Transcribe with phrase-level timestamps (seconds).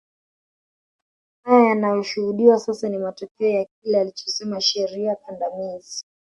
[1.43, 6.05] Haya yanayoshuhudiwa sasa ni matokeo ya kile alichosema sheria kandamizi